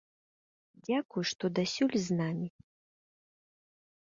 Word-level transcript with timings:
Дзякуй, 0.87 1.23
што 1.31 1.45
дасюль 1.59 1.99
з 2.07 2.17
намі. 2.19 2.47